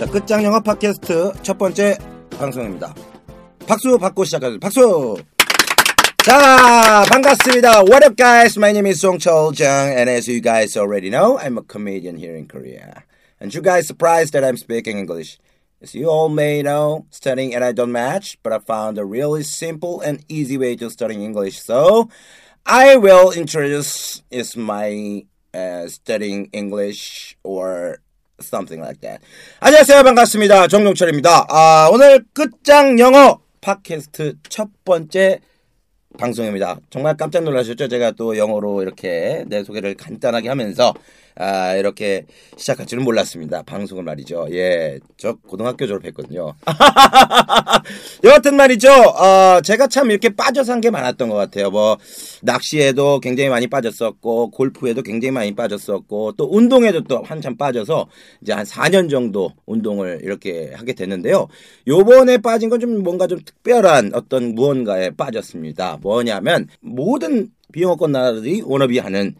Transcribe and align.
자, 0.00 0.06
끝장 0.06 0.42
영화 0.44 0.60
팟캐스트 0.60 1.32
첫 1.42 1.56
번째 1.56 1.96
방송입니다. 2.30 2.94
박수 3.66 3.98
받고 3.98 4.24
시작하겠습니다. 4.24 4.64
박수! 4.64 5.16
자, 6.24 7.04
반갑습니다. 7.08 7.82
What 7.84 8.04
up, 8.04 8.16
guys? 8.16 8.58
My 8.58 8.72
name 8.72 8.86
is 8.88 9.00
Song 9.00 9.18
Chol 9.18 9.58
Jung, 9.58 9.96
and 9.96 10.10
as 10.10 10.28
you 10.28 10.40
guys 10.40 10.76
already 10.76 11.08
know, 11.08 11.38
I'm 11.38 11.58
a 11.58 11.62
comedian 11.62 12.16
here 12.16 12.36
in 12.36 12.46
Korea. 12.46 13.04
And 13.40 13.54
you 13.54 13.62
guys 13.62 13.86
surprised 13.86 14.32
that 14.32 14.44
I'm 14.44 14.56
speaking 14.56 14.98
English? 14.98 15.38
As 15.80 15.94
you 15.94 16.08
all 16.08 16.28
may 16.28 16.62
know, 16.62 17.06
studying 17.10 17.54
and 17.54 17.62
I 17.62 17.72
don't 17.72 17.92
match, 17.92 18.38
but 18.42 18.52
I 18.52 18.58
found 18.58 18.98
a 18.98 19.04
really 19.04 19.42
simple 19.44 20.00
and 20.00 20.24
easy 20.28 20.58
way 20.58 20.74
to 20.76 20.90
studying 20.90 21.22
English. 21.22 21.60
So, 21.62 22.08
I 22.64 22.96
will 22.96 23.30
introduce 23.30 24.22
is 24.30 24.56
my 24.56 25.26
uh, 25.54 25.86
studying 25.86 26.50
English 26.52 27.36
or 27.44 27.98
something 28.45 28.81
like 28.81 29.01
that. 29.01 29.23
안녕하세요. 29.59 30.03
반갑습니다. 30.03 30.67
정종철입니다. 30.67 31.45
아, 31.49 31.89
오늘 31.91 32.23
끝장 32.33 32.99
영어 32.99 33.39
팟캐스트 33.61 34.35
첫 34.49 34.69
번째 34.83 35.39
방송입니다. 36.17 36.79
정말 36.89 37.15
깜짝 37.15 37.43
놀라셨죠? 37.43 37.87
제가 37.87 38.11
또 38.11 38.37
영어로 38.37 38.81
이렇게 38.81 39.45
내 39.47 39.63
소개를 39.63 39.95
간단하게 39.95 40.49
하면서 40.49 40.93
아, 41.35 41.75
이렇게 41.75 42.25
시작할 42.57 42.85
줄은 42.85 43.03
몰랐습니다. 43.03 43.63
방송을 43.63 44.03
말이죠. 44.03 44.47
예, 44.51 44.99
저 45.17 45.33
고등학교 45.47 45.87
졸업했거든요. 45.87 46.53
여하튼 48.23 48.55
말이죠. 48.55 48.89
어, 48.91 49.61
제가 49.61 49.87
참 49.87 50.11
이렇게 50.11 50.29
빠져 50.29 50.63
산 50.63 50.81
게 50.81 50.89
많았던 50.89 51.29
것 51.29 51.35
같아요. 51.35 51.69
뭐 51.69 51.97
낚시에도 52.41 53.19
굉장히 53.19 53.49
많이 53.51 53.67
빠졌었고 53.67 54.49
골프에도 54.49 55.03
굉장히 55.03 55.31
많이 55.31 55.53
빠졌었고 55.55 56.31
또 56.37 56.49
운동에도 56.51 57.03
또 57.03 57.21
한참 57.23 57.55
빠져서 57.55 58.07
이제 58.41 58.51
한 58.51 58.65
4년 58.65 59.07
정도 59.11 59.53
운동을 59.67 60.21
이렇게 60.23 60.71
하게 60.73 60.93
됐는데요. 60.93 61.47
요번에 61.87 62.39
빠진 62.39 62.69
건 62.69 62.81
좀 62.81 63.03
뭔가 63.03 63.27
좀 63.27 63.39
특별한 63.45 64.11
어떤 64.15 64.55
무언가에 64.55 65.11
빠졌습니다. 65.11 65.99
뭐냐면 66.01 66.67
모든 66.79 67.51
비영어권 67.71 68.11
나라들이 68.11 68.63
워너비 68.65 68.97
하는 68.97 69.35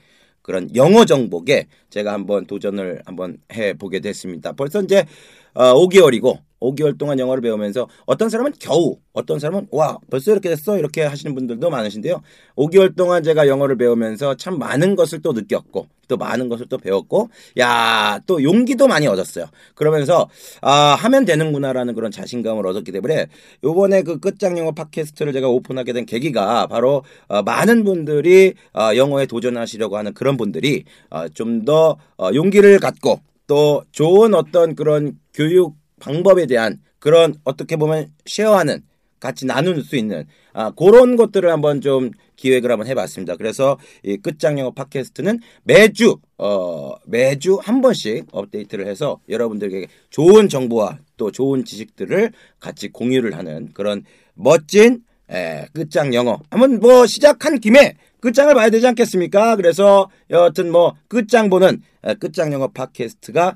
그런 0.52 0.68
영어 0.76 1.06
정복에 1.06 1.68
제가 1.90 2.12
한번 2.12 2.46
도전을 2.46 3.04
한번 3.06 3.38
해 3.54 3.74
보게 3.74 4.02
됐습니다. 4.02 4.52
벌써 4.52 4.82
이제 4.82 5.06
어, 5.54 5.74
5개월이고 5.76 6.40
5개월 6.62 6.98
동안 6.98 7.20
영어를 7.20 7.42
배우면서 7.42 7.88
어떤 8.06 8.30
사람은 8.30 8.54
겨우 8.60 8.98
어떤 9.14 9.40
사람은 9.40 9.68
와 9.72 9.98
벌써 10.10 10.32
이렇게 10.32 10.50
됐어 10.50 10.78
이렇게 10.78 11.04
하시는 11.04 11.36
분들도 11.36 11.70
많으신데요. 11.70 12.22
5개월 12.56 12.96
동안 12.96 13.24
제가 13.24 13.48
영어를 13.48 13.78
배우면서 13.78 14.36
참 14.36 14.58
많은 14.58 14.96
것을 14.96 15.22
또 15.22 15.34
느꼈고 15.34 15.88
또 16.08 16.18
많은 16.18 16.50
것을 16.50 16.68
또 16.68 16.78
배웠고 16.78 17.30
야 17.60 18.22
또 18.26 18.44
용기도 18.44 18.88
많이 18.88 19.08
얻었어요. 19.08 19.46
그러면서 19.76 20.30
아 20.62 20.96
하면 20.96 21.26
되는구나라는 21.26 21.94
그런 21.94 22.12
자신감을 22.12 22.66
얻었기 22.68 22.92
때문에 22.92 23.28
요번에 23.64 24.04
그 24.04 24.20
끝장 24.20 24.58
영어 24.58 24.72
팟캐스트를 24.72 25.34
제가 25.34 25.48
오픈하게 25.48 25.94
된 25.94 26.06
계기가 26.06 26.68
바로 26.68 27.04
어, 27.28 27.42
많은 27.42 27.84
분들이 27.84 28.54
어, 28.74 28.96
영어에 28.96 29.26
도전하시려고 29.26 29.98
하는 29.98 30.14
그런 30.14 30.38
분들이 30.38 30.84
어, 31.10 31.28
좀더 31.30 31.98
용기를 32.34 32.80
갖고 32.80 33.20
또 33.48 33.84
좋은 33.92 34.34
어떤 34.34 34.76
그런 34.76 35.18
교육 35.34 35.81
방법에 36.02 36.46
대한 36.48 36.82
그런 37.00 37.36
어떻게 37.46 37.78
보면 37.78 38.12
쉐어하는 38.26 38.84
같이 39.22 39.46
나눌 39.46 39.82
수 39.84 39.96
있는 39.96 40.26
아, 40.52 40.72
그런 40.72 41.16
것들을 41.16 41.50
한번 41.50 41.80
좀 41.80 42.12
기획을 42.36 42.72
한번 42.72 42.88
해봤습니다. 42.88 43.36
그래서 43.38 43.78
이 44.04 44.18
끝장 44.18 44.60
영어 44.60 44.72
팟캐스트는 44.72 45.40
매주 45.64 46.18
어, 46.38 46.94
매주 47.06 47.60
한 47.62 47.82
번씩 47.82 48.26
업데이트를 48.32 48.88
해서 48.88 49.20
여러분들에게 49.30 49.88
좋은 50.10 50.50
정보와 50.50 50.98
또 51.18 51.32
좋은 51.32 51.64
지식들을 51.64 52.32
같이 52.60 52.90
공유를 52.90 53.38
하는 53.38 53.70
그런 53.74 54.04
멋진 54.34 55.04
에, 55.30 55.68
끝장 55.72 56.14
영어 56.14 56.40
한번 56.50 56.80
뭐 56.80 57.06
시작한 57.06 57.60
김에 57.60 57.96
끝장을 58.20 58.54
봐야 58.54 58.70
되지 58.70 58.88
않겠습니까? 58.88 59.56
그래서 59.56 60.10
여하튼 60.32 60.72
뭐 60.72 60.96
끝장 61.08 61.50
보는 61.50 61.82
에, 62.04 62.16
끝장 62.16 62.52
영어 62.52 62.68
팟캐스트가 62.68 63.56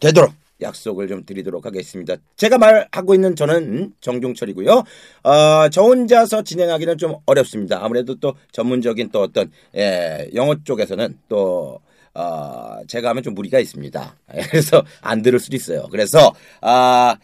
되도록 0.00 0.32
약속을 0.64 1.06
좀 1.06 1.24
드리도록 1.24 1.64
하겠습니다. 1.64 2.16
제가 2.36 2.58
말하고 2.58 3.14
있는 3.14 3.36
저는 3.36 3.92
정종철이고요. 4.00 4.82
어, 5.22 5.68
저 5.70 5.82
혼자서 5.82 6.42
진행하기는 6.42 6.98
좀 6.98 7.14
어렵습니다. 7.26 7.84
아무래도 7.84 8.16
또 8.16 8.34
전문적인 8.50 9.10
또 9.12 9.20
어떤 9.20 9.50
예, 9.76 10.28
영어 10.34 10.56
쪽에서는 10.64 11.18
또 11.28 11.80
어, 12.14 12.78
제가 12.88 13.10
하면 13.10 13.22
좀 13.22 13.34
무리가 13.34 13.60
있습니다. 13.60 14.16
그래서 14.50 14.84
안 15.00 15.22
들을 15.22 15.38
수도 15.38 15.54
있어요. 15.56 15.86
그래서 15.90 16.34
아 16.60 17.16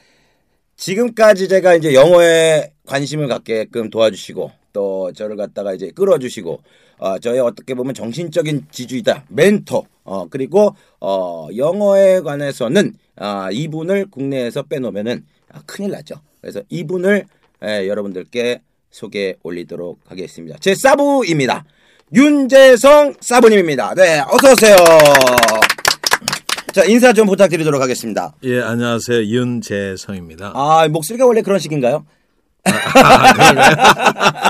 지금까지 0.77 1.49
제가 1.49 1.75
이제 1.75 1.95
영어에 1.95 2.73
관심을 2.87 3.29
갖게끔 3.29 3.91
도와주시고 3.91 4.60
또 4.73 5.13
저를 5.13 5.37
갖다가 5.37 5.73
이제 5.73 5.91
끌어주시고 5.91 6.61
어, 6.99 7.19
저의 7.19 7.41
어떻게 7.41 7.75
보면 7.75 7.95
정신적인 7.95 8.67
지주이다 8.71 9.25
멘토 9.29 9.87
어, 10.05 10.27
그리고 10.29 10.75
어, 11.01 11.49
영어에 11.57 12.21
관해서는 12.21 12.95
아, 13.17 13.49
이분을 13.53 14.07
국내에서 14.11 14.63
빼놓으면은 14.65 15.25
아, 15.53 15.61
큰일 15.67 15.91
나죠. 15.91 16.17
그래서 16.41 16.63
이분을 16.69 17.27
에, 17.63 17.89
여러분들께 17.89 18.63
소개 18.91 19.37
올리도록 19.43 20.01
하겠습니다. 20.09 20.57
제 20.61 20.75
사부입니다. 20.75 21.65
윤재성 22.15 23.15
사부님입니다. 23.21 23.95
네, 23.95 24.21
어서 24.21 24.53
오세요. 24.53 24.77
자 26.73 26.85
인사 26.85 27.13
좀 27.13 27.27
부탁드리도록 27.27 27.81
하겠습니다. 27.83 28.35
예, 28.45 28.61
안녕하세요. 28.61 29.25
윤재성입니다. 29.25 30.53
아 30.55 30.89
목소리가 30.89 31.27
원래 31.27 31.43
그런 31.43 31.59
식인가요? 31.59 32.05
아, 32.65 34.50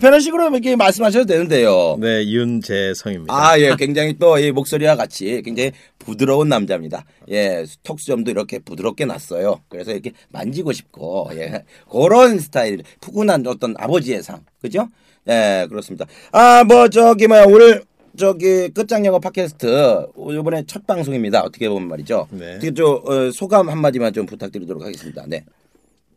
편한 0.00 0.20
식으로 0.20 0.48
이렇게 0.50 0.76
말씀하셔도 0.76 1.26
되는데요. 1.26 1.96
네, 2.00 2.24
윤재성입니다. 2.28 3.32
아, 3.34 3.58
예, 3.60 3.74
굉장히 3.78 4.18
또 4.18 4.38
이 4.38 4.50
목소리와 4.52 4.96
같이 4.96 5.42
굉장히 5.44 5.72
부드러운 5.98 6.48
남자입니다. 6.48 7.04
예, 7.30 7.64
턱수염도 7.82 8.30
이렇게 8.30 8.58
부드럽게 8.58 9.04
났어요. 9.04 9.60
그래서 9.68 9.92
이렇게 9.92 10.12
만지고 10.30 10.72
싶고, 10.72 11.30
예, 11.34 11.64
그런 11.90 12.38
스타일, 12.38 12.82
푸근한 13.00 13.46
어떤 13.46 13.74
아버지의 13.78 14.22
상, 14.22 14.44
그죠? 14.62 14.88
예, 15.28 15.66
그렇습니다. 15.68 16.06
아, 16.32 16.64
뭐, 16.64 16.88
저기, 16.88 17.26
뭐야, 17.26 17.44
오늘, 17.44 17.82
저기, 18.16 18.70
끝장 18.70 19.04
영어 19.04 19.18
팟캐스트, 19.20 20.06
이번에 20.38 20.64
첫 20.66 20.86
방송입니다. 20.86 21.42
어떻게 21.42 21.68
보면 21.68 21.88
말이죠. 21.88 22.26
네. 22.30 22.52
어떻게 22.56 22.72
좀, 22.72 23.00
어, 23.06 23.30
소감 23.30 23.68
한 23.68 23.78
마디만 23.80 24.12
좀 24.14 24.26
부탁드리도록 24.26 24.82
하겠습니다. 24.82 25.24
네. 25.28 25.44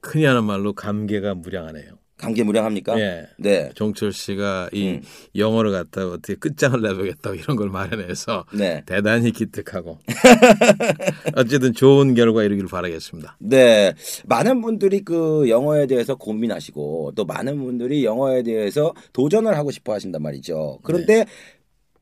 흔히 0.02 0.26
하는 0.26 0.44
말로 0.46 0.74
감개가 0.74 1.36
무량하네요. 1.36 2.03
감개무량합니까? 2.18 3.00
예. 3.00 3.28
네. 3.38 3.70
종철 3.76 4.14
씨가 4.14 4.70
이 4.72 4.90
음. 4.90 5.02
영어를 5.36 5.72
갖다가 5.72 6.14
어떻게 6.14 6.36
끝장을 6.36 6.80
내보겠다고 6.82 7.36
이런 7.36 7.58
걸 7.58 7.70
마련해서 7.70 8.46
네. 8.54 8.84
대단히 8.86 9.32
기특하고 9.32 10.00
어쨌든 11.36 11.74
좋은 11.74 12.14
결과 12.14 12.44
이루기를 12.44 12.70
바라겠습니다. 12.70 13.38
네. 13.40 13.94
많은 14.26 14.62
분들이 14.62 15.02
그 15.02 15.50
영어에 15.50 15.88
대해서 15.88 16.16
고민하시고 16.16 17.14
또 17.16 17.26
많은 17.26 17.58
분들이 17.60 18.06
영어에 18.06 18.44
대해서 18.44 18.94
도전을 19.12 19.58
하고 19.58 19.72
싶어 19.72 19.94
하신단 19.94 20.22
말이죠. 20.22 20.80
그런데 20.84 21.26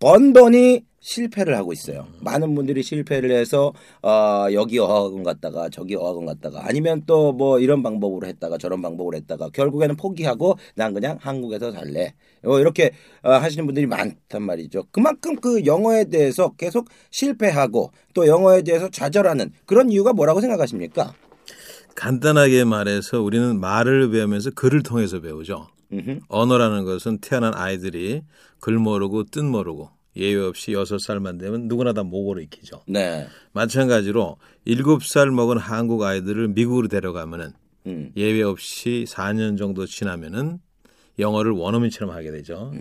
번번이 0.02 0.84
실패를 1.04 1.56
하고 1.56 1.74
있어요. 1.74 2.08
많은 2.20 2.54
분들이 2.54 2.84
실패를 2.84 3.32
해서 3.32 3.72
어, 4.04 4.48
여기 4.52 4.78
어학원 4.80 5.24
갔다가 5.24 5.70
저기 5.70 5.96
어학원 5.96 6.26
갔다가 6.26 6.68
아니면 6.68 7.04
또 7.06 7.32
뭐 7.32 7.60
이런 7.60 7.82
방법으로 7.82 8.28
했다가 8.28 8.58
저런 8.58 8.82
방법으로 8.82 9.16
했다가 9.18 9.50
결국에는 9.50 9.96
포기하고 9.96 10.58
난 10.76 10.94
그냥 10.94 11.18
한국에서 11.22 11.72
살래. 11.72 12.14
어, 12.44 12.60
이렇게 12.60 12.92
어, 13.24 13.32
하시는 13.32 13.66
분들이 13.66 13.86
많단 13.86 14.42
말이죠. 14.44 14.84
그만큼 14.92 15.36
그 15.36 15.66
영어에 15.66 16.06
대해서 16.06 16.52
계속 16.58 16.90
실패하고 17.12 17.92
또 18.14 18.28
영어에 18.28 18.64
대해서 18.64 18.90
좌절하는 18.90 19.52
그런 19.66 19.92
이유가 19.92 20.14
뭐라고 20.14 20.42
생각하십니까? 20.42 21.14
간단하게 21.96 22.64
말해서 22.64 23.22
우리는 23.22 23.60
말을 23.60 24.10
배우면서 24.12 24.52
글을 24.52 24.82
통해서 24.84 25.20
배우죠. 25.20 25.68
음흠. 25.94 26.20
언어라는 26.28 26.86
것은 26.86 27.20
태어난 27.20 27.54
아이들이 27.56 28.22
글 28.60 28.78
모르고 28.78 29.26
뜻 29.26 29.44
모르고 29.44 29.90
예외 30.16 30.42
없이 30.42 30.74
여섯 30.74 30.98
살만 31.00 31.38
되면 31.38 31.68
누구나 31.68 31.94
다 31.94 32.04
목어로 32.04 32.42
익히죠. 32.42 32.84
네. 32.88 33.28
마찬가지로 33.54 34.38
일곱 34.66 35.04
살 35.04 35.32
먹은 35.32 35.58
한국 35.58 36.04
아이들을 36.04 36.50
미국으로 36.50 36.88
데려가면은 36.88 37.54
음. 37.88 38.12
예외 38.16 38.44
없이 38.44 39.06
4년 39.08 39.58
정도 39.58 39.86
지나면은 39.86 40.60
영어를 41.20 41.52
원어민처럼 41.52 42.14
하게 42.14 42.32
되죠. 42.32 42.74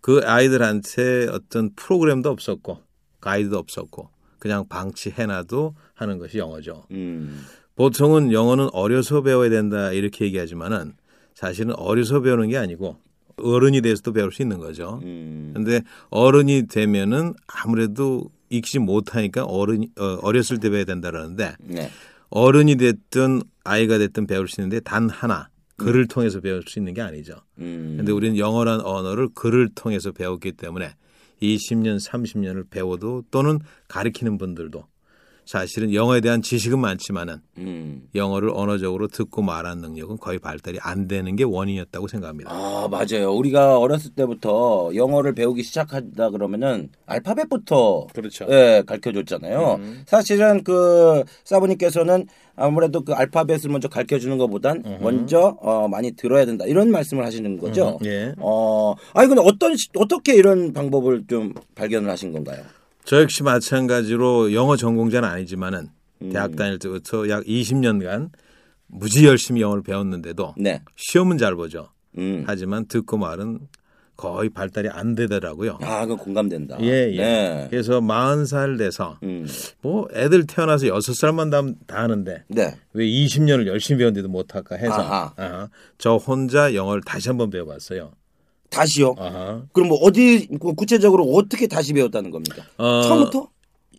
그 0.00 0.20
아이들한테 0.24 1.28
어떤 1.30 1.74
프로그램도 1.74 2.30
없었고 2.30 2.80
가이드도 3.20 3.58
없었고 3.58 4.10
그냥 4.38 4.68
방치해놔도 4.68 5.74
하는 5.94 6.18
것이 6.18 6.38
영어죠. 6.38 6.84
음. 6.92 7.44
보통은 7.74 8.32
영어는 8.32 8.68
어려서 8.72 9.22
배워야 9.22 9.50
된다 9.50 9.92
이렇게 9.92 10.24
얘기하지만은 10.24 10.94
사실은 11.38 11.72
어려서 11.76 12.20
배우는 12.20 12.48
게 12.48 12.56
아니고 12.56 12.96
어른이 13.36 13.80
돼서도 13.82 14.12
배울 14.12 14.32
수 14.32 14.42
있는 14.42 14.58
거죠. 14.58 14.98
음. 15.04 15.52
근데 15.54 15.82
어른이 16.10 16.66
되면은 16.66 17.34
아무래도 17.46 18.28
익지 18.50 18.80
못하니까 18.80 19.44
어른 19.44 19.86
어, 20.00 20.18
어렸을 20.22 20.58
때 20.58 20.68
배워야 20.68 20.84
된다라는데 20.84 21.54
네. 21.60 21.90
어른이 22.30 22.74
됐든 22.74 23.42
아이가 23.62 23.98
됐든 23.98 24.26
배울 24.26 24.48
수 24.48 24.60
있는데 24.60 24.80
단 24.80 25.08
하나 25.08 25.48
글을 25.76 26.08
통해서 26.08 26.40
배울 26.40 26.64
수 26.66 26.80
있는 26.80 26.92
게 26.92 27.02
아니죠. 27.02 27.36
음. 27.58 27.94
근데 27.98 28.10
우리는 28.10 28.36
영어란 28.36 28.80
언어를 28.80 29.28
글을 29.32 29.68
통해서 29.76 30.10
배웠기 30.10 30.50
때문에 30.52 30.90
20년, 31.40 32.04
30년을 32.04 32.68
배워도 32.68 33.26
또는 33.30 33.60
가르치는 33.86 34.38
분들도 34.38 34.84
사실은 35.52 35.94
영어에 35.94 36.20
대한 36.20 36.42
지식은 36.42 36.78
많지만은 36.78 37.38
음. 37.56 38.02
영어를 38.14 38.50
언어적으로 38.52 39.08
듣고 39.08 39.40
말하는 39.40 39.80
능력은 39.80 40.18
거의 40.18 40.38
발달이 40.38 40.76
안 40.82 41.08
되는 41.08 41.36
게 41.36 41.44
원인이었다고 41.44 42.06
생각합니다. 42.06 42.50
아, 42.52 42.86
맞아요. 42.90 43.32
우리가 43.32 43.78
어렸을 43.78 44.10
때부터 44.10 44.90
영어를 44.94 45.34
배우기 45.34 45.62
시작하다 45.62 46.28
그러면은 46.30 46.90
알파벳부터 47.06 48.08
그렇죠. 48.12 48.44
예, 48.50 48.82
가르쳐 48.86 49.10
줬잖아요. 49.10 49.80
사실은 50.04 50.62
그 50.64 51.24
사부님께서는 51.44 52.26
아무래도 52.54 53.02
그 53.02 53.14
알파벳을 53.14 53.70
먼저 53.70 53.88
가르쳐 53.88 54.18
주는 54.18 54.36
것보단 54.36 54.82
먼저 55.00 55.56
어, 55.62 55.88
많이 55.88 56.10
들어야 56.12 56.44
된다. 56.44 56.66
이런 56.66 56.90
말씀을 56.90 57.24
하시는 57.24 57.56
거죠. 57.56 57.98
예. 58.04 58.34
어, 58.36 58.94
아니 59.14 59.26
근데 59.28 59.40
어떤 59.42 59.74
시- 59.76 59.88
어떻게 59.96 60.34
이런 60.34 60.74
방법을 60.74 61.24
좀 61.26 61.54
발견을 61.74 62.10
하신 62.10 62.32
건가요? 62.32 62.62
저 63.08 63.22
역시 63.22 63.42
마찬가지로 63.42 64.52
영어 64.52 64.76
전공자는 64.76 65.26
아니지만은 65.26 65.88
대학 66.30 66.56
다닐 66.56 66.78
때부터 66.78 67.30
약 67.30 67.42
20년간 67.44 68.28
무지 68.86 69.26
열심히 69.26 69.62
영어를 69.62 69.82
배웠는데도 69.82 70.54
네. 70.58 70.82
시험은 70.96 71.38
잘 71.38 71.54
보죠. 71.54 71.88
음. 72.18 72.44
하지만 72.46 72.84
듣고 72.84 73.16
말은 73.16 73.60
거의 74.14 74.50
발달이 74.50 74.90
안 74.90 75.14
되더라고요. 75.14 75.78
아, 75.80 76.02
그건 76.02 76.18
공감된다. 76.18 76.76
예, 76.82 77.10
예. 77.12 77.16
네. 77.16 77.66
그래서 77.70 77.98
40살 77.98 78.76
돼서 78.76 79.18
음. 79.22 79.46
뭐 79.80 80.06
애들 80.12 80.46
태어나서 80.46 80.88
6살만 80.88 81.50
다, 81.50 81.62
다 81.86 82.02
하는데 82.02 82.44
네. 82.48 82.76
왜 82.92 83.06
20년을 83.06 83.68
열심히 83.68 84.00
배웠는데도 84.00 84.28
못할까 84.28 84.76
해서 84.76 84.92
아하. 84.92 85.32
아하. 85.38 85.68
저 85.96 86.16
혼자 86.16 86.74
영어를 86.74 87.00
다시 87.06 87.30
한번 87.30 87.48
배워봤어요. 87.48 88.12
다시요. 88.70 89.14
아하. 89.18 89.62
그럼 89.72 89.88
뭐 89.88 89.98
어디 89.98 90.46
그 90.60 90.74
구체적으로 90.74 91.24
어떻게 91.24 91.66
다시 91.66 91.92
배웠다는 91.92 92.30
겁니까? 92.30 92.64
어, 92.76 93.02
처음부터? 93.02 93.48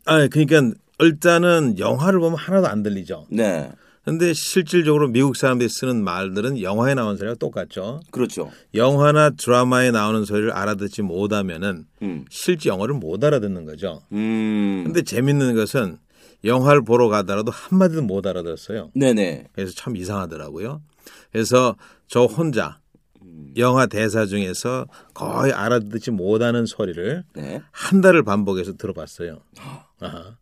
아, 0.05 0.27
그러니까 0.27 0.77
일단은 0.99 1.79
영화를 1.79 2.19
보면 2.19 2.37
하나도 2.37 2.67
안 2.67 2.83
들리죠. 2.83 3.27
네. 3.29 3.71
근데 4.03 4.33
실질적으로 4.33 5.07
미국 5.07 5.35
사람들이 5.35 5.69
쓰는 5.69 6.03
말들은 6.03 6.61
영화에 6.61 6.95
나오는 6.95 7.15
소리가 7.17 7.35
똑같죠. 7.35 7.99
그렇죠. 8.11 8.49
영화나 8.73 9.29
드라마에 9.29 9.91
나오는 9.91 10.25
소리를 10.25 10.51
알아듣지 10.51 11.03
못하면은 11.03 11.85
음. 12.01 12.25
실제 12.29 12.69
영어를 12.69 12.95
못 12.95 13.23
알아듣는 13.23 13.65
거죠. 13.65 14.01
음. 14.11 14.83
근데 14.85 15.03
재밌는 15.03 15.55
것은 15.55 15.97
영화를 16.43 16.83
보러 16.83 17.09
가더라도 17.09 17.51
한마디도 17.51 18.01
못 18.01 18.25
알아들었어요. 18.25 18.89
네네. 18.95 19.47
그래서 19.51 19.73
참 19.75 19.95
이상하더라고요. 19.95 20.81
그래서 21.31 21.75
저 22.07 22.23
혼자 22.25 22.79
영화 23.57 23.85
대사 23.85 24.25
중에서 24.25 24.85
거의 25.13 25.51
알아듣지 25.53 26.11
못하는 26.11 26.65
소리를 26.65 27.23
네. 27.35 27.61
한 27.71 28.01
달을 28.01 28.23
반복해서 28.23 28.73
들어봤어요. 28.73 29.39
아하. 29.99 30.35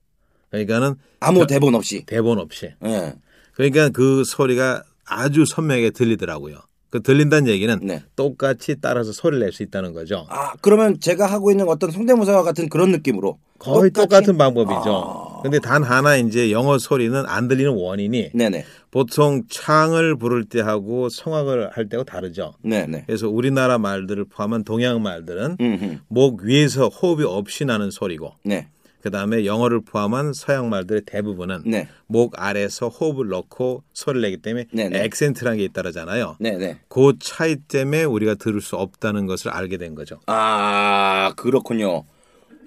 그러니까는 0.49 0.95
아무 1.19 1.45
대본 1.47 1.75
없이. 1.75 2.05
대본 2.05 2.39
없이. 2.39 2.73
네. 2.81 3.15
그러니까 3.53 3.89
그 3.89 4.23
소리가 4.25 4.83
아주 5.05 5.45
선명하게 5.45 5.91
들리더라고요. 5.91 6.57
그 6.89 7.01
들린다는 7.01 7.49
얘기는 7.51 7.79
네. 7.83 8.03
똑같이 8.15 8.75
따라서 8.79 9.11
소리를 9.11 9.39
낼 9.43 9.51
수 9.51 9.61
있다는 9.63 9.93
거죠. 9.93 10.25
아 10.29 10.53
그러면 10.61 10.99
제가 10.99 11.25
하고 11.25 11.51
있는 11.51 11.67
어떤 11.67 11.91
성대모사와 11.91 12.43
같은 12.43 12.69
그런 12.69 12.91
느낌으로 12.91 13.39
거의 13.59 13.91
똑같이? 13.91 14.07
똑같은 14.09 14.37
방법이죠. 14.37 15.36
근데 15.41 15.59
단 15.59 15.83
하나 15.83 16.15
이제 16.17 16.51
영어 16.51 16.77
소리는 16.77 17.25
안 17.25 17.47
들리는 17.47 17.71
원인이 17.71 18.31
네네. 18.33 18.65
보통 18.91 19.43
창을 19.49 20.15
부를 20.17 20.45
때 20.45 20.61
하고 20.61 21.09
성악을 21.09 21.71
할 21.71 21.89
때하고 21.89 22.05
다르죠. 22.05 22.53
네네. 22.63 23.03
그래서 23.05 23.29
우리나라 23.29 23.77
말들을 23.77 24.25
포함한 24.25 24.63
동양 24.63 25.01
말들은 25.01 25.57
음. 25.59 25.99
목 26.07 26.41
위에서 26.43 26.87
호흡이 26.87 27.23
없이 27.23 27.65
나는 27.65 27.91
소리고 27.91 28.33
네. 28.43 28.67
그다음에 29.01 29.45
영어를 29.45 29.81
포함한 29.81 30.33
서양 30.33 30.69
말들의 30.69 31.03
대부분은 31.05 31.63
네. 31.65 31.87
목 32.07 32.33
아래에서 32.41 32.89
호흡을 32.89 33.29
넣고 33.29 33.83
소리를 33.93 34.21
내기 34.21 34.41
때문에 34.41 34.65
네네. 34.73 35.03
액센트라는 35.03 35.59
게 35.59 35.63
있다잖아요. 35.65 36.37
네네. 36.39 36.79
그 36.89 37.13
차이 37.19 37.55
때문에 37.55 38.03
우리가 38.03 38.35
들을 38.35 38.59
수 38.59 38.75
없다는 38.75 39.25
것을 39.25 39.51
알게 39.51 39.77
된 39.77 39.95
거죠. 39.95 40.19
아 40.25 41.31
그렇군요. 41.35 42.03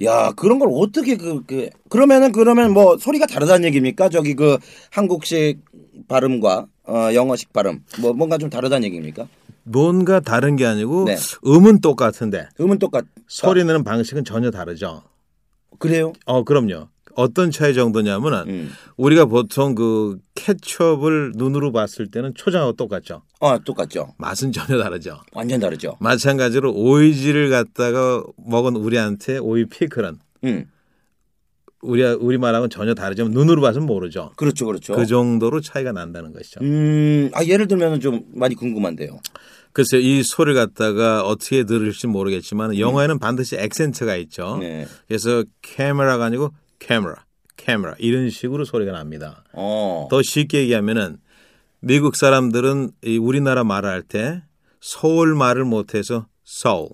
야 0.02 0.32
그런 0.32 0.58
걸 0.58 0.69
어떻게 0.73 1.17
그, 1.17 1.44
그 1.44 1.69
그러면은 1.88 2.32
그러면 2.32 2.73
뭐 2.73 2.97
소리가 2.97 3.26
다르다는 3.26 3.64
얘기입니까? 3.67 4.08
저기 4.08 4.35
그 4.35 4.58
한국식 4.91 5.61
발음과 6.08 6.67
어, 6.85 7.14
영어식 7.14 7.52
발음 7.52 7.85
뭐 8.00 8.12
뭔가 8.12 8.38
좀 8.38 8.49
다르다는 8.50 8.85
얘기입니까? 8.87 9.29
뭔가 9.64 10.20
다른 10.20 10.56
게 10.56 10.64
아니고 10.67 11.05
네. 11.05 11.17
음은 11.47 11.81
똑같은데 11.81 12.49
음은 12.61 12.79
똑같. 12.79 13.05
소리 13.29 13.62
내는 13.64 13.85
방식은 13.85 14.25
전혀 14.25 14.50
다르죠. 14.50 15.02
그래요? 15.79 16.12
어, 16.26 16.44
그럼요. 16.44 16.88
어떤 17.14 17.50
차이 17.50 17.75
정도냐면은 17.75 18.49
음. 18.49 18.71
우리가 18.97 19.26
보통 19.26 19.75
그 19.75 20.19
케첩을 20.35 21.33
눈으로 21.35 21.73
봤을 21.73 22.11
때는 22.11 22.35
초장하고 22.35 22.73
똑같죠. 22.75 23.23
아 23.40 23.59
똑같죠. 23.64 24.14
맛은 24.19 24.52
전혀 24.52 24.83
다르죠. 24.83 25.21
완전 25.33 25.61
다르죠. 25.61 25.97
마찬가지로 26.00 26.73
오이지를 26.73 27.50
갖다가 27.50 28.23
먹은 28.37 28.76
우리한테 28.76 29.38
오이 29.38 29.67
피클은 29.67 30.19
음. 30.45 30.64
우리 31.83 32.05
우리 32.05 32.37
말하고는 32.37 32.69
전혀 32.71 32.95
다르죠. 32.95 33.29
눈으로 33.29 33.62
봐서는 33.62 33.87
모르죠. 33.87 34.33
그렇죠, 34.37 34.67
그렇죠. 34.67 34.95
그 34.95 35.07
정도로 35.07 35.61
차이가 35.61 35.93
난다는 35.93 36.33
것이죠. 36.33 36.61
음, 36.61 37.31
아 37.33 37.45
예를 37.45 37.69
들면 37.69 38.00
좀 38.00 38.25
많이 38.35 38.55
궁금한데요. 38.55 39.19
글쎄 39.73 39.99
이 39.99 40.23
소리를 40.23 40.55
갖다가 40.55 41.23
어떻게 41.23 41.64
들을지 41.64 42.07
모르겠지만 42.07 42.79
영어에는 42.79 43.19
반드시 43.19 43.57
액센트가 43.57 44.17
있죠. 44.17 44.57
음. 44.57 44.61
네. 44.61 44.87
그래서 45.07 45.45
카메라가 45.76 46.26
아니고 46.26 46.50
카메라, 46.85 47.25
카메라 47.57 47.95
이런 47.99 48.31
식으로 48.31 48.65
소리가 48.65 48.93
납니다. 48.93 49.45
어. 49.53 50.09
더 50.11 50.23
쉽게 50.23 50.61
얘기하면은 50.63 51.19
미국 51.81 52.17
사람들은 52.17 52.91
이 53.05 53.19
우리나라 53.19 53.65
말을 53.65 53.89
할 53.89 54.03
때 54.03 54.43
서울 54.81 55.35
말을 55.35 55.65
못해서 55.65 56.27
서울, 56.45 56.89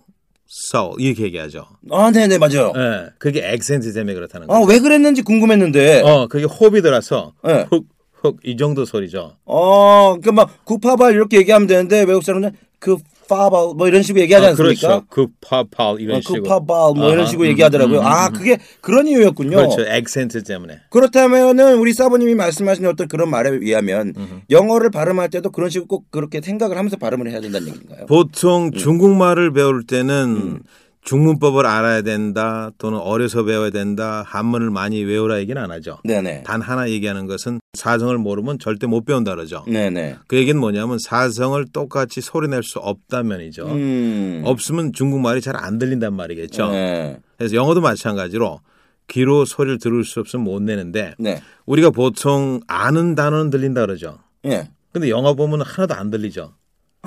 서울 0.46 1.00
이렇게 1.00 1.22
얘기하죠. 1.24 1.66
아, 1.90 2.10
네, 2.10 2.26
네, 2.26 2.36
맞아요. 2.38 2.72
예, 2.76 3.10
그게 3.18 3.48
액센트 3.48 3.92
때문에 3.92 4.14
그렇다는 4.14 4.50
아, 4.50 4.54
거예요. 4.54 4.66
왜 4.66 4.78
그랬는지 4.80 5.22
궁금했는데. 5.22 6.02
어, 6.02 6.26
그게 6.28 6.44
호흡이 6.44 6.82
들어서 6.82 7.32
네. 7.44 7.66
훅, 7.70 7.86
훅 8.12 8.38
이 8.44 8.56
정도 8.56 8.84
소리죠. 8.84 9.36
어, 9.44 10.16
그막 10.22 10.64
구파발 10.64 11.12
이렇게 11.14 11.36
얘기하면 11.38 11.68
되는데 11.68 12.02
외국 12.02 12.24
사람들은 12.24 12.56
그 12.80 12.96
파발 13.28 13.74
뭐 13.76 13.88
이런 13.88 14.02
식으로 14.02 14.22
얘기하지 14.22 14.46
아, 14.46 14.50
않습니까? 14.50 14.88
그렇죠. 14.88 15.06
그 15.08 15.26
파파 15.40 15.96
이런 15.98 16.18
어, 16.18 16.20
식으로. 16.20 16.42
그 16.42 16.48
파발 16.48 16.66
뭐 16.94 17.08
이런 17.08 17.20
아하, 17.20 17.26
식으로 17.26 17.46
음, 17.46 17.50
얘기하더라고요. 17.50 17.98
음, 17.98 18.02
음, 18.02 18.06
아, 18.06 18.28
음. 18.28 18.32
그게 18.32 18.58
그런 18.80 19.06
이유였군요. 19.06 19.56
그렇죠. 19.56 19.82
액센트 19.82 20.42
때문에. 20.42 20.78
그렇다면은 20.90 21.78
우리 21.78 21.92
사부님이 21.92 22.34
말씀하신 22.34 22.86
어떤 22.86 23.08
그런 23.08 23.30
말에 23.30 23.50
의하면 23.50 24.14
영어를 24.50 24.90
발음할 24.90 25.30
때도 25.30 25.50
그런 25.50 25.70
식으로 25.70 25.86
꼭 25.86 26.10
그렇게 26.10 26.40
생각을 26.40 26.76
하면서 26.76 26.96
발음을 26.96 27.30
해야 27.30 27.40
된다는 27.40 27.68
얘기인가요? 27.68 28.06
보통 28.06 28.70
중국말을 28.72 29.52
배울 29.52 29.84
때는 29.86 30.60
중문법을 31.06 31.66
알아야 31.66 32.02
된다 32.02 32.70
또는 32.78 32.98
어려서 32.98 33.44
배워야 33.44 33.70
된다 33.70 34.24
한문을 34.26 34.70
많이 34.70 35.02
외우라 35.04 35.38
얘기는 35.38 35.60
안 35.60 35.70
하죠. 35.70 35.98
네네. 36.04 36.42
단 36.42 36.60
하나 36.60 36.90
얘기하는 36.90 37.26
것은 37.26 37.60
사성을 37.74 38.18
모르면 38.18 38.58
절대 38.58 38.88
못 38.88 39.04
배운다 39.04 39.36
그러죠. 39.36 39.64
네네. 39.68 40.16
그 40.26 40.36
얘기는 40.36 40.58
뭐냐면 40.60 40.98
사성을 40.98 41.64
똑같이 41.72 42.20
소리낼 42.20 42.64
수 42.64 42.80
없다면이죠. 42.80 43.66
음. 43.68 44.42
없으면 44.44 44.92
중국말이 44.92 45.40
잘 45.40 45.56
안 45.56 45.78
들린단 45.78 46.12
말이겠죠. 46.12 46.70
네. 46.72 47.18
그래서 47.38 47.54
영어도 47.54 47.80
마찬가지로 47.80 48.60
귀로 49.08 49.44
소리를 49.44 49.78
들을 49.78 50.04
수 50.04 50.20
없으면 50.20 50.44
못 50.44 50.60
내는데 50.60 51.14
네. 51.18 51.40
우리가 51.66 51.90
보통 51.90 52.60
아는 52.66 53.14
단어는 53.14 53.50
들린다 53.50 53.80
그러죠. 53.82 54.18
예. 54.44 54.68
근데 54.92 55.08
영어 55.08 55.34
보면 55.34 55.62
하나도 55.62 55.94
안 55.94 56.10
들리죠. 56.10 56.52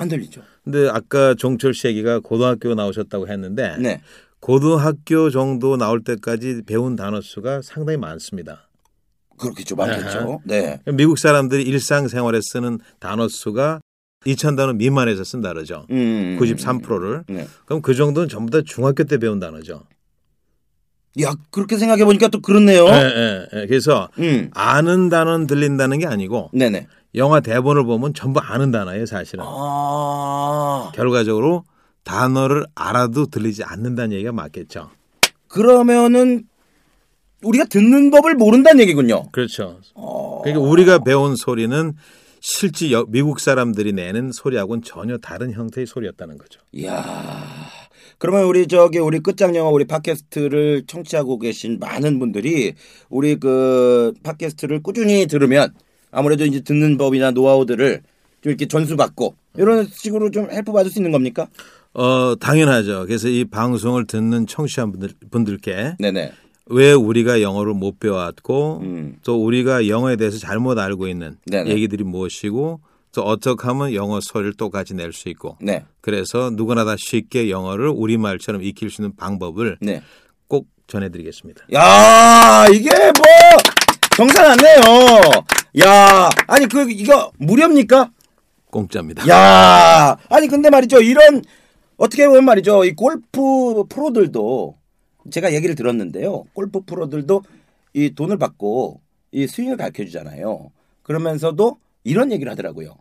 안 0.00 0.08
들리죠. 0.08 0.42
근데 0.64 0.88
아까 0.88 1.34
종철 1.34 1.74
씨 1.74 1.86
얘기가 1.86 2.20
고등학교 2.20 2.74
나오셨다고 2.74 3.28
했는데 3.28 3.76
네. 3.78 4.00
고등학교 4.40 5.30
정도 5.30 5.76
나올 5.76 6.02
때까지 6.02 6.62
배운 6.66 6.96
단어 6.96 7.20
수가 7.20 7.60
상당히 7.62 7.98
많습니다. 7.98 8.68
그렇겠죠. 9.38 9.76
많겠죠. 9.76 10.40
네. 10.44 10.80
미국 10.86 11.18
사람들이 11.18 11.62
일상생활에 11.62 12.40
쓰는 12.42 12.78
단어 12.98 13.28
수가 13.28 13.80
2천 14.26 14.56
단어 14.56 14.72
미만에서 14.72 15.24
쓴다 15.24 15.52
그러죠. 15.52 15.86
음. 15.90 16.38
93%를. 16.38 17.24
네. 17.28 17.46
그럼 17.64 17.80
그 17.82 17.94
정도는 17.94 18.28
전부 18.28 18.50
다 18.50 18.60
중학교 18.64 19.04
때 19.04 19.18
배운 19.18 19.38
단어죠. 19.38 19.84
야, 21.22 21.32
그렇게 21.50 21.76
생각해 21.76 22.04
보니까 22.04 22.28
또 22.28 22.40
그렇네요. 22.40 22.86
예, 22.86 22.92
예, 22.92 23.46
예. 23.52 23.66
그래서 23.66 24.08
음. 24.18 24.50
아는 24.54 25.08
단어는 25.08 25.46
들린다는 25.46 25.98
게 25.98 26.06
아니고 26.06 26.50
네네. 26.52 26.86
영화 27.16 27.40
대본을 27.40 27.84
보면 27.84 28.14
전부 28.14 28.40
아는 28.40 28.70
단어예요, 28.70 29.06
사실은. 29.06 29.44
아. 29.46 30.92
결과적으로 30.94 31.64
단어를 32.04 32.66
알아도 32.74 33.26
들리지 33.26 33.64
않는다는 33.64 34.12
얘기가 34.12 34.32
맞겠죠. 34.32 34.90
그러면은 35.48 36.44
우리가 37.42 37.64
듣는 37.64 38.10
법을 38.10 38.34
모른다는 38.34 38.80
얘기군요. 38.80 39.24
그렇죠. 39.32 39.80
어. 39.94 40.40
그러니까 40.42 40.64
우리가 40.64 40.98
배운 41.00 41.34
소리는 41.34 41.94
실제 42.40 42.90
여- 42.90 43.04
미국 43.08 43.38
사람들이 43.40 43.92
내는 43.92 44.32
소리하고는 44.32 44.82
전혀 44.82 45.18
다른 45.18 45.52
형태의 45.52 45.86
소리였다는 45.86 46.38
거죠. 46.38 46.60
이야. 46.72 47.44
그러면 48.18 48.44
우리 48.44 48.66
저기 48.66 48.98
우리 48.98 49.20
끝장 49.20 49.54
영화 49.54 49.70
우리 49.70 49.86
팟캐스트를 49.86 50.84
청취하고 50.86 51.38
계신 51.38 51.78
많은 51.78 52.18
분들이 52.18 52.74
우리 53.08 53.36
그 53.36 54.12
팟캐스트를 54.22 54.82
꾸준히 54.82 55.26
들으면 55.26 55.72
아무래도 56.10 56.44
이제 56.44 56.60
듣는 56.60 56.98
법이나 56.98 57.30
노하우들을 57.30 58.02
좀 58.42 58.50
이렇게 58.50 58.66
전수받고 58.66 59.36
이런 59.56 59.86
식으로 59.86 60.30
좀 60.30 60.50
help 60.50 60.72
받을 60.72 60.90
수 60.90 60.98
있는 60.98 61.12
겁니까? 61.12 61.48
어, 61.92 62.34
당연하죠. 62.38 63.04
그래서 63.06 63.28
이 63.28 63.44
방송을 63.44 64.06
듣는 64.06 64.46
청취자분들 64.46 65.10
분들께 65.30 65.96
네네. 65.98 66.32
왜 66.70 66.92
우리가 66.92 67.42
영어를 67.42 67.74
못 67.74 67.98
배워왔고 67.98 68.78
음. 68.82 69.16
또 69.24 69.44
우리가 69.44 69.88
영어에 69.88 70.16
대해서 70.16 70.38
잘못 70.38 70.78
알고 70.78 71.08
있는 71.08 71.36
네네. 71.46 71.70
얘기들이 71.70 72.04
무엇이고 72.04 72.80
또 73.12 73.22
어떻게 73.22 73.66
하면 73.66 73.92
영어 73.94 74.20
소리를 74.20 74.54
똑같이 74.54 74.94
낼 74.94 75.12
수 75.12 75.28
있고 75.30 75.56
네. 75.60 75.84
그래서 76.00 76.50
누구나 76.50 76.84
다 76.84 76.94
쉽게 76.96 77.50
영어를 77.50 77.88
우리말처럼 77.88 78.62
익힐 78.62 78.88
수 78.90 79.02
있는 79.02 79.16
방법을 79.16 79.78
네. 79.80 80.00
꼭 80.46 80.68
전해드리겠습니다. 80.86 81.64
야 81.74 82.66
이게 82.72 82.88
뭐 82.90 83.24
정상 84.16 84.52
않네요. 84.52 85.20
야 85.84 86.28
아니 86.46 86.66
그 86.66 86.88
이거 86.90 87.32
무료입니까? 87.38 88.10
공짜입니다. 88.70 89.26
야 89.28 90.16
아니 90.28 90.46
근데 90.46 90.70
말이죠 90.70 91.00
이런 91.00 91.42
어떻게 91.96 92.26
보면 92.28 92.44
말이죠 92.44 92.84
이 92.84 92.92
골프 92.94 93.84
프로들도 93.88 94.76
제가 95.30 95.52
얘기를 95.52 95.74
들었는데요. 95.74 96.44
골프 96.54 96.80
프로들도 96.80 97.42
이 97.94 98.14
돈을 98.14 98.38
받고 98.38 99.00
이 99.32 99.46
스윙을 99.46 99.76
가르쳐 99.76 100.04
주잖아요. 100.04 100.70
그러면서도 101.02 101.78
이런 102.04 102.32
얘기를 102.32 102.50
하더라고요. 102.52 102.96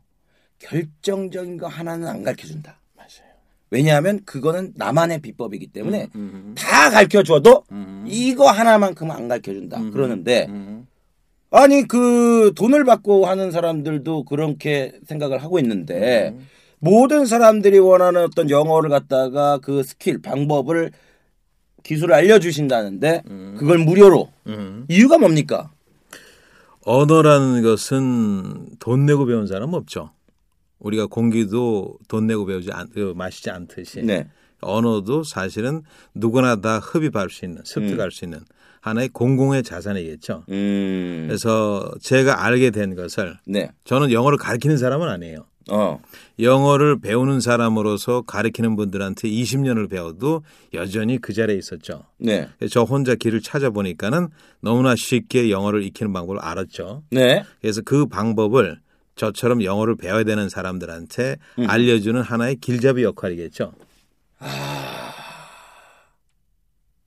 결정적인 0.60 1.58
거 1.58 1.68
하나는 1.68 2.08
안 2.08 2.24
가르쳐 2.24 2.48
준다. 2.48 2.80
맞아요. 2.96 3.32
왜냐하면 3.72 4.20
그거는 4.26 4.74
나만의 4.76 5.22
비법이기 5.22 5.68
때문에 5.68 6.10
음, 6.16 6.56
다 6.58 6.90
가르쳐 6.90 7.24
줘도 7.24 7.64
음, 7.72 8.06
이거 8.08 8.50
하나만큼은 8.50 9.16
안 9.16 9.28
가르쳐 9.28 9.54
준다. 9.54 9.80
음, 9.80 9.92
그러는데 9.92 10.48
음. 10.50 10.88
아니 11.52 11.88
그 11.88 12.52
돈을 12.56 12.84
받고 12.84 13.26
하는 13.26 13.52
사람들도 13.52 14.26
그렇게 14.26 15.00
생각을 15.06 15.42
하고 15.42 15.60
있는데 15.60 16.30
음. 16.36 16.48
모든 16.80 17.26
사람들이 17.26 17.80
원하는 17.80 18.24
어떤 18.24 18.50
영어를 18.50 18.90
갖다가 18.90 19.58
그 19.60 19.84
스킬 19.84 20.22
방법을 20.22 20.92
기술을 21.84 22.14
알려주신다는데 22.14 23.24
그걸 23.58 23.78
무료로 23.80 24.32
음. 24.48 24.86
이유가 24.90 25.18
뭡니까? 25.18 25.72
언어라는 26.86 27.62
것은 27.62 28.78
돈 28.80 29.06
내고 29.06 29.26
배운 29.26 29.48
사람 29.48 29.74
없죠. 29.74 30.12
우리가 30.80 31.08
공기도 31.08 31.98
돈 32.08 32.28
내고 32.28 32.46
배우지 32.46 32.72
않, 32.72 32.90
그 32.90 33.14
마시지 33.16 33.50
않듯이 33.50 34.02
네. 34.02 34.28
언어도 34.62 35.24
사실은 35.24 35.84
누구나 36.14 36.58
다 36.58 36.80
흡입할 36.80 37.30
수 37.30 37.46
있는 37.46 37.62
습득할 37.66 38.12
수 38.12 38.26
있는 38.26 38.40
하나의 38.82 39.10
공공의 39.10 39.64
자산이겠죠. 39.64 40.46
음. 40.50 41.26
그래서 41.28 41.92
제가 42.02 42.46
알게 42.46 42.72
된 42.72 42.96
것을 42.96 43.38
네. 43.46 43.72
저는 43.84 44.12
영어를 44.12 44.38
가르치는 44.38 44.78
사람은 44.78 45.08
아니에요. 45.08 45.46
어. 45.72 46.00
영어를 46.40 47.00
배우는 47.00 47.42
사람으로서 47.42 48.22
가르치는 48.22 48.76
분들한테 48.76 49.30
20년을 49.30 49.90
배워도 49.90 50.44
여전히 50.74 51.18
그 51.18 51.34
자리에 51.34 51.56
있었죠. 51.58 52.04
네. 52.18 52.48
저 52.70 52.84
혼자 52.84 53.16
길을 53.16 53.42
찾아보니까는 53.42 54.30
너무나 54.62 54.96
쉽게 54.96 55.50
영어를 55.50 55.84
익히는 55.84 56.14
방법을 56.14 56.40
알았죠. 56.40 57.04
네. 57.12 57.44
그래서 57.62 57.82
그 57.84 58.06
방법을 58.06 58.80
저처럼 59.16 59.64
영어를 59.64 59.96
배워야 59.96 60.24
되는 60.24 60.48
사람들한테 60.48 61.38
알려주는 61.68 62.22
하나의 62.22 62.56
길잡이 62.56 63.04
역할이겠죠. 63.04 63.74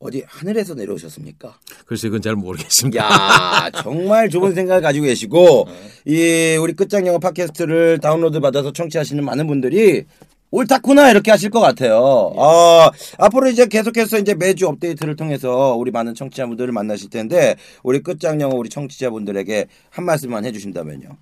어디 0.02 0.25
하늘에서 0.26 0.75
내려오셨습니까? 0.75 1.59
글쎄 1.87 2.09
그건 2.09 2.23
잘 2.23 2.35
모르겠습니다. 2.35 3.04
야 3.04 3.71
정말 3.82 4.28
좋은 4.28 4.52
생각을 4.52 4.82
가지고 4.82 5.06
계시고 5.06 5.68
이 6.06 6.56
우리 6.61 6.73
끝장 6.73 7.06
영어 7.06 7.18
팟캐스트를 7.18 8.00
다운로드 8.00 8.40
받아서 8.40 8.73
청취하시는 8.73 9.25
많은 9.25 9.47
분들이 9.47 10.04
옳다구나 10.50 11.11
이렇게 11.11 11.30
하실 11.30 11.50
것 11.50 11.61
같아요. 11.61 12.32
아 12.37 12.90
앞으로 13.18 13.49
이제 13.49 13.66
계속해서 13.66 14.18
이제 14.18 14.35
매주 14.35 14.66
업데이트를 14.66 15.14
통해서 15.14 15.75
우리 15.76 15.92
많은 15.92 16.14
청취자분들을 16.14 16.73
만나실 16.73 17.09
텐데 17.09 17.54
우리 17.85 18.00
끝장 18.00 18.40
영어 18.40 18.56
우리 18.56 18.68
청취자분들에게 18.68 19.66
한 19.90 20.04
말씀만 20.04 20.44
해주신다면요. 20.44 21.16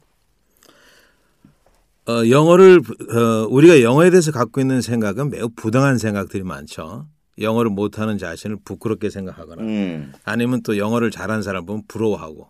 어, 2.08 2.28
영어를 2.28 2.80
어, 2.80 3.46
우리가 3.50 3.82
영어에 3.82 4.10
대해서 4.10 4.32
갖고 4.32 4.60
있는 4.60 4.80
생각은 4.80 5.30
매우 5.30 5.50
부당한 5.54 5.98
생각들이 5.98 6.42
많죠. 6.42 7.06
영어를 7.40 7.70
못하는 7.70 8.18
자신을 8.18 8.58
부끄럽게 8.64 9.10
생각하거나 9.10 9.62
음, 9.62 10.12
아니면 10.24 10.62
또 10.62 10.76
영어를 10.76 11.10
잘하는 11.10 11.42
사람 11.42 11.66
보면 11.66 11.84
부러워하고. 11.88 12.48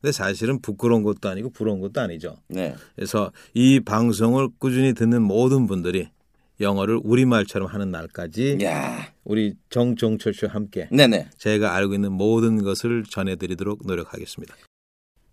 근데 0.00 0.10
사실은 0.10 0.60
부끄러운 0.60 1.04
것도 1.04 1.28
아니고 1.28 1.50
부러운 1.50 1.80
것도 1.80 2.00
아니죠. 2.00 2.36
네, 2.48 2.74
그래서 2.96 3.30
이 3.54 3.78
방송을 3.78 4.48
꾸준히 4.58 4.94
듣는 4.94 5.22
모든 5.22 5.66
분들이 5.66 6.08
영어를 6.60 7.00
우리말처럼 7.02 7.68
하는 7.68 7.90
날까지 7.90 8.58
야, 8.62 9.08
우리 9.24 9.54
정종철 9.70 10.34
씨와 10.34 10.52
함께 10.52 10.88
네네. 10.90 11.28
제가 11.38 11.74
알고 11.74 11.94
있는 11.94 12.12
모든 12.12 12.62
것을 12.62 13.04
전해드리도록 13.08 13.86
노력하겠습니다. 13.86 14.54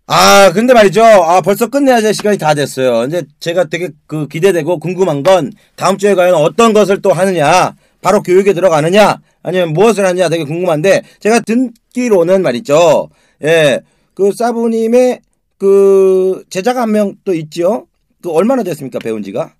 아, 0.06 0.50
근데 0.52 0.74
말이죠. 0.74 1.04
아, 1.04 1.40
벌써 1.40 1.68
끝내야 1.68 2.00
될 2.00 2.12
시간이 2.12 2.36
다 2.36 2.52
됐어요. 2.52 3.02
근데 3.02 3.22
제가 3.38 3.64
되게 3.64 3.90
그 4.06 4.26
기대되고 4.26 4.80
궁금한 4.80 5.22
건 5.22 5.52
다음 5.76 5.98
주에 5.98 6.16
과연 6.16 6.34
어떤 6.34 6.72
것을 6.72 7.00
또 7.00 7.12
하느냐, 7.12 7.76
바로 8.00 8.22
교육에 8.22 8.52
들어가느냐, 8.52 9.20
아니면 9.42 9.72
무엇을 9.72 10.04
하느냐 10.06 10.28
되게 10.28 10.44
궁금한데, 10.44 11.02
제가 11.20 11.40
듣기로는 11.40 12.42
말이죠. 12.42 13.10
예, 13.44 13.80
그 14.14 14.32
사부님의 14.32 15.20
그 15.58 16.44
제자가 16.50 16.82
한 16.82 16.90
명 16.92 17.14
또 17.24 17.34
있죠? 17.34 17.86
그 18.22 18.30
얼마나 18.30 18.62
됐습니까, 18.62 18.98
배운 18.98 19.22
지가? 19.22 19.54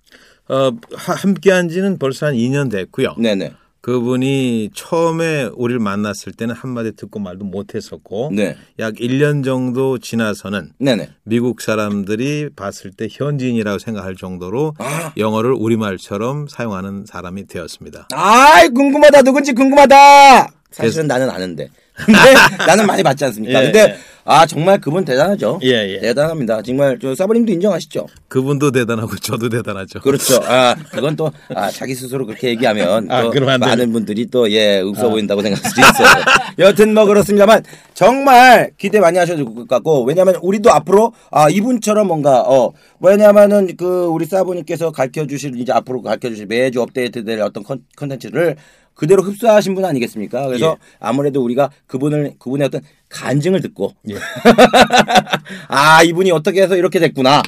어, 0.49 0.71
하- 0.95 1.13
함께 1.15 1.51
한 1.51 1.69
지는 1.69 1.97
벌써 1.97 2.25
한 2.27 2.33
2년 2.35 2.69
됐고요. 2.69 3.15
네네. 3.17 3.51
그분이 3.81 4.69
처음에 4.75 5.49
우리를 5.55 5.79
만났을 5.79 6.33
때는 6.33 6.53
한마디 6.53 6.95
듣고 6.95 7.19
말도 7.19 7.45
못했었고 7.45 8.31
네. 8.33 8.55
약 8.79 8.93
1년 8.95 9.43
정도 9.43 9.97
지나서는 9.97 10.71
네네. 10.77 11.09
미국 11.23 11.61
사람들이 11.61 12.49
봤을 12.55 12.91
때 12.91 13.07
현지인이라고 13.09 13.79
생각할 13.79 14.15
정도로 14.15 14.75
아. 14.77 15.13
영어를 15.17 15.53
우리말처럼 15.53 16.47
사용하는 16.47 17.05
사람이 17.07 17.47
되었습니다. 17.47 18.07
아이, 18.13 18.69
궁금하다. 18.69 19.23
누군지 19.23 19.53
궁금하다. 19.53 20.51
사실은 20.71 21.07
나는 21.07 21.29
아는데. 21.29 21.69
근데 21.93 22.19
나는 22.65 22.85
많이 22.87 23.03
받지 23.03 23.25
않습니까? 23.25 23.59
예, 23.59 23.63
근데 23.65 23.79
예. 23.79 23.97
아 24.23 24.45
정말 24.45 24.79
그분 24.79 25.03
대단하죠. 25.03 25.59
예, 25.63 25.95
예. 25.95 25.99
대단합니다. 25.99 26.61
정말 26.61 26.99
저 27.01 27.15
사부님도 27.15 27.51
인정하시죠. 27.53 28.05
그분도 28.27 28.71
대단하고 28.71 29.15
저도 29.15 29.49
대단하죠. 29.49 29.99
그렇죠. 30.01 30.39
아 30.45 30.75
그건 30.93 31.15
또 31.15 31.31
아, 31.55 31.69
자기 31.71 31.95
스스로 31.95 32.25
그렇게 32.27 32.49
얘기하면 32.49 33.11
아, 33.11 33.23
또 33.23 33.31
많은. 33.41 33.91
분들이 33.91 34.27
또예 34.27 34.81
없어 34.81 35.09
보인다고 35.09 35.41
생각할 35.41 35.69
수도 35.71 35.81
있어요. 35.81 36.23
여튼 36.59 36.93
뭐 36.93 37.05
그렇습니다만 37.05 37.63
정말 37.95 38.71
기대 38.77 38.99
많이 38.99 39.17
하셔도 39.17 39.43
좋을 39.43 39.55
것 39.55 39.67
같고 39.67 40.03
왜냐하면 40.03 40.35
우리도 40.41 40.71
앞으로 40.71 41.13
아 41.31 41.49
이분처럼 41.49 42.07
뭔가 42.07 42.41
어 42.41 42.71
왜냐하면은 42.99 43.75
그 43.75 44.05
우리 44.05 44.25
사부님께서 44.25 44.91
가르쳐 44.91 45.25
주실 45.25 45.59
이제 45.59 45.71
앞으로 45.71 46.03
가르쳐 46.03 46.29
주실 46.29 46.45
매주 46.45 46.79
업데이트될 46.81 47.41
어떤 47.41 47.63
컨- 47.63 47.83
컨텐츠를 47.97 48.55
그대로 49.01 49.23
흡수하신 49.23 49.73
분 49.73 49.83
아니겠습니까? 49.83 50.45
그래서 50.45 50.77
예. 50.79 50.85
아무래도 50.99 51.43
우리가 51.43 51.71
그분을 51.87 52.35
그분의 52.37 52.67
어떤 52.67 52.81
간증을 53.09 53.59
듣고 53.61 53.95
예. 54.11 54.13
아 55.69 56.03
이분이 56.03 56.29
어떻게 56.29 56.61
해서 56.61 56.77
이렇게 56.77 56.99
됐구나. 56.99 57.41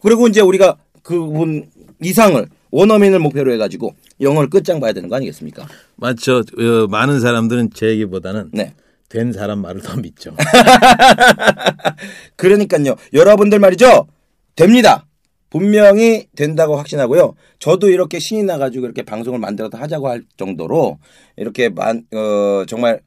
그리고 0.00 0.28
이제 0.28 0.40
우리가 0.40 0.76
그분 1.02 1.68
이상을 2.00 2.46
원어민을 2.70 3.18
목표로 3.18 3.52
해가지고 3.54 3.96
영어를 4.20 4.50
끝장 4.50 4.78
봐야 4.78 4.92
되는 4.92 5.08
거 5.08 5.16
아니겠습니까? 5.16 5.66
맞죠. 5.96 6.44
어, 6.56 6.86
많은 6.88 7.18
사람들은 7.18 7.70
제 7.74 7.88
얘기보다는 7.88 8.50
네. 8.52 8.74
된 9.08 9.32
사람 9.32 9.62
말을 9.62 9.80
더 9.82 9.96
믿죠. 9.96 10.36
그러니까요. 12.36 12.94
여러분들 13.12 13.58
말이죠. 13.58 14.06
됩니다. 14.54 15.06
분명히 15.50 16.26
된다고 16.36 16.76
확신하고요. 16.76 17.34
저도 17.58 17.90
이렇게 17.90 18.18
신이 18.18 18.44
나가지고 18.44 18.86
이렇게 18.86 19.02
방송을 19.02 19.38
만들어서 19.38 19.76
하자고 19.76 20.08
할 20.08 20.22
정도로 20.36 20.98
이렇게 21.36 21.68
만, 21.68 22.04
어, 22.14 22.64
정말 22.66 23.00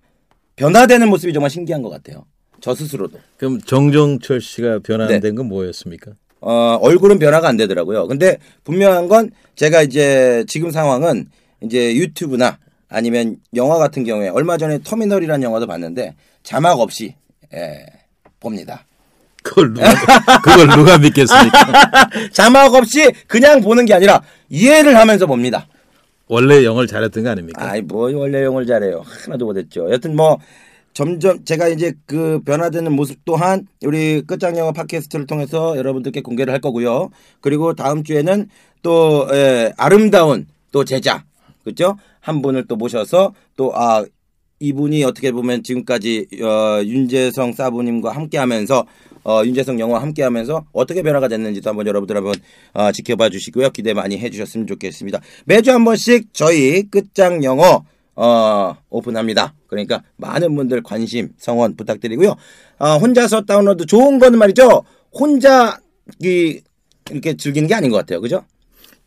변화되는 0.58 1.08
모습이 1.10 1.34
정말 1.34 1.50
신기한 1.50 1.82
것 1.82 1.90
같아요. 1.90 2.26
저 2.62 2.76
스스로도. 2.76 3.18
그럼 3.38 3.60
정종철 3.62 4.42
씨가 4.42 4.74
네. 4.74 4.80
변환된 4.80 5.36
건 5.36 5.48
뭐였습니까? 5.48 6.12
어, 6.42 6.78
얼굴은 6.82 7.20
변화가 7.20 7.48
안 7.48 7.58
되더라고요. 7.58 8.08
근데 8.08 8.38
분명한 8.66 9.08
건 9.08 9.32
제가 9.56 9.82
이제 9.82 10.44
지금 10.48 10.72
상황은 10.72 11.28
이제 11.62 11.96
유튜브나 11.96 12.60
아니면 12.90 13.38
영화 13.56 13.78
같은 13.78 14.04
경우에 14.04 14.28
얼마 14.28 14.58
전에 14.58 14.80
터미널이라는 14.84 15.42
영화도 15.44 15.66
봤는데 15.66 16.16
자막 16.44 16.80
없이 16.80 17.16
예, 17.54 17.86
봅니다. 18.40 18.86
그걸 19.54 19.74
누가, 19.74 20.42
그걸 20.42 20.68
누가 20.70 20.98
믿겠습니까? 20.98 22.10
자막 22.34 22.74
없이 22.74 23.12
그냥 23.28 23.62
보는 23.62 23.86
게 23.86 23.94
아니라 23.94 24.22
이해를 24.50 24.98
하면서 24.98 25.28
봅니다. 25.28 25.68
원래 26.28 26.64
영어를 26.64 26.88
잘했던 26.88 27.24
거 27.24 27.30
아닙니까? 27.30 27.64
아이 27.64 27.82
뭐 27.82 28.12
원래 28.18 28.44
영어를 28.44 28.66
잘해요. 28.66 29.04
하나도 29.06 29.46
못했죠. 29.46 29.92
여튼 29.92 30.16
뭐 30.16 30.40
점점 30.94 31.44
제가 31.46 31.68
이제 31.68 31.94
그 32.08 32.40
변화되는 32.44 32.92
모습 32.92 33.24
또한 33.26 33.68
우리 33.84 34.22
끝장영화 34.26 34.72
팟캐스트를 34.72 35.28
통해서 35.28 35.78
여러분들께 35.78 36.22
공개를 36.22 36.52
할 36.52 36.60
거고요. 36.60 37.10
그리고 37.42 37.74
다음 37.74 38.04
주에는 38.04 38.48
또 38.82 39.28
예, 39.34 39.72
아름다운 39.78 40.48
또 40.72 40.84
제자 40.84 41.24
그죠? 41.64 41.98
한 42.20 42.42
분을 42.42 42.66
또 42.68 42.76
모셔서 42.76 43.34
또 43.56 43.72
아 43.76 44.04
이분이 44.64 45.04
어떻게 45.04 45.32
보면 45.34 45.62
지금까지 45.62 46.28
어, 46.42 46.82
윤재성 46.84 47.52
사부님과 47.52 48.12
함께하면서 48.12 48.86
어, 49.24 49.42
윤재성 49.46 49.80
영화 49.80 50.02
함께하면서 50.02 50.66
어떻게 50.72 51.02
변화가 51.02 51.28
됐는지도 51.28 51.70
한번 51.70 51.88
여러분들 51.88 52.16
한번 52.16 52.34
어, 52.74 52.92
지켜봐 52.92 53.30
주시고요. 53.30 53.70
기대 53.70 53.94
많이 53.94 54.18
해주셨으면 54.18 54.68
좋겠습니다. 54.68 55.20
매주 55.46 55.72
한 55.72 55.86
번씩 55.86 56.34
저희 56.34 56.84
끝장 56.90 57.44
영어 57.44 57.86
어, 58.16 58.76
오픈합니다. 58.90 59.54
그러니까 59.68 60.04
많은 60.18 60.56
분들 60.56 60.84
관심 60.84 61.30
성원 61.38 61.76
부탁드리고요. 61.76 62.36
어, 62.80 62.98
혼자서 62.98 63.42
다운로드 63.42 63.86
좋은 63.86 64.20
거는 64.20 64.38
말이죠. 64.40 64.84
혼자 65.12 65.80
이, 66.22 66.62
이렇게 67.10 67.36
즐기는 67.36 67.68
게 67.68 67.74
아닌 67.74 67.90
것 67.90 67.98
같아요. 67.98 68.22
그죠? 68.22 68.44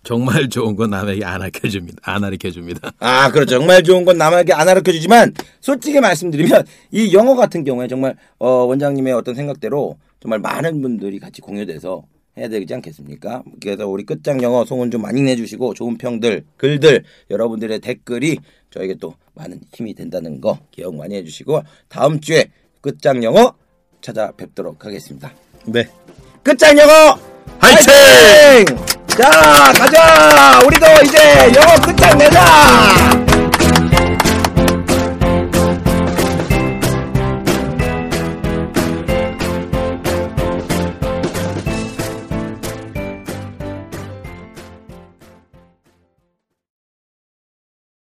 정말 0.02 0.49
좋은 0.49 0.76
건 0.76 0.90
남에게 0.90 1.25
안 1.25 1.42
알려줍니다. 1.42 1.99
안 2.04 2.23
알려줍니다. 2.23 2.92
아, 3.00 3.32
그렇죠. 3.32 3.58
정말 3.58 3.82
좋은 3.82 4.04
건 4.04 4.16
남에게 4.16 4.52
안 4.52 4.66
가르쳐 4.66 4.92
주지만 4.92 5.35
솔직히 5.61 5.99
말씀드리면 5.99 6.64
이 6.92 7.12
영어 7.12 7.35
같은 7.35 7.64
경우에 7.64 7.88
정말 7.88 8.16
어, 8.38 8.49
원장님의 8.49 9.12
어떤 9.12 9.35
생각대로 9.35 9.99
정말 10.26 10.40
많은 10.40 10.83
분들이 10.83 11.21
같이 11.21 11.40
공유돼서 11.40 12.02
해야 12.37 12.49
되지 12.49 12.75
않겠습니까? 12.75 13.45
그래서 13.61 13.87
우리 13.87 14.04
끝장 14.04 14.42
영어 14.42 14.64
소문 14.64 14.90
좀 14.90 15.02
많이 15.02 15.23
내주시고 15.23 15.75
좋은 15.75 15.97
평들, 15.97 16.45
글들, 16.56 17.04
여러분들의 17.30 17.78
댓글이 17.78 18.38
저에게 18.73 18.97
또 18.97 19.14
많은 19.35 19.61
힘이 19.73 19.95
된다는 19.95 20.40
거 20.40 20.59
기억 20.73 20.97
많이 20.97 21.14
해주시고 21.14 21.62
다음 21.88 22.18
주에 22.18 22.50
끝장 22.80 23.23
영어 23.23 23.54
찾아뵙도록 24.00 24.85
하겠습니다. 24.85 25.33
네. 25.64 25.88
끝장 26.42 26.77
영어 26.77 27.16
화이팅! 27.61 28.77
자, 29.07 29.72
가자! 29.79 30.61
우리도 30.66 30.87
이제 31.05 31.53
영어 31.55 31.77
끝장 31.87 32.18
내자! 32.18 33.36